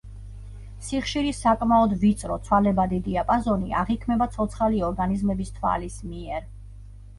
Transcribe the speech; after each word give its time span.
სიხშირის 0.85 1.41
საკმაოდ 1.45 1.93
ვიწრო, 2.05 2.37
ცვალებადი 2.47 3.01
დიაპაზონი 3.09 3.77
აღიქმება 3.83 4.29
ცოცხალი 4.39 4.83
ორგანიზმების 4.91 5.55
თვალის 5.61 6.03
მიერ. 6.11 6.53